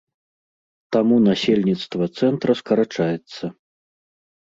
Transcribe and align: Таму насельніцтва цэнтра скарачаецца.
Таму 0.97 1.15
насельніцтва 1.27 2.03
цэнтра 2.17 2.51
скарачаецца. 2.65 3.43